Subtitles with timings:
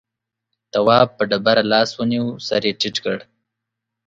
[0.71, 3.17] تواب په ډبره لاس ونيو سر يې ټيټ کړ.